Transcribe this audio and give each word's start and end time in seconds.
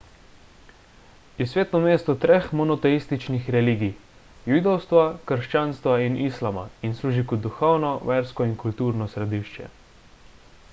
je 1.41 1.45
sveto 1.49 1.81
mesto 1.83 2.15
treh 2.23 2.47
monoteističnih 2.61 3.51
religij– 3.57 3.91
judovstva 4.53 5.05
krščanstva 5.33 5.99
in 6.07 6.17
islama 6.29 6.65
in 6.89 6.99
služi 7.03 7.29
kot 7.35 7.47
duhovno 7.47 7.95
versko 8.13 8.51
in 8.53 8.59
kulturno 8.67 9.13
središče 9.17 9.73